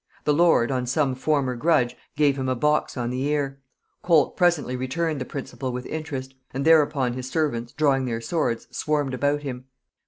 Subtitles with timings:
[0.23, 3.59] The lord, on some former grudge, gave him a box on the ear:
[4.01, 9.13] Colt presently returned the principal with interest; and thereupon his servants drawing their swords, swarmed
[9.13, 9.65] about him.